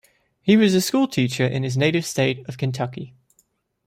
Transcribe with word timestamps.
He 0.41 0.57
was 0.57 0.73
a 0.73 0.81
school 0.81 1.07
teacher 1.07 1.45
in 1.45 1.61
his 1.61 1.77
native 1.77 2.07
state 2.07 2.43
of 2.49 2.57
Kentucky. 2.57 3.13